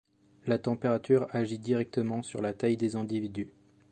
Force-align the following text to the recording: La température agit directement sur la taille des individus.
La 0.47 0.57
température 0.57 1.27
agit 1.29 1.59
directement 1.59 2.23
sur 2.23 2.41
la 2.41 2.53
taille 2.53 2.75
des 2.75 2.95
individus. 2.95 3.51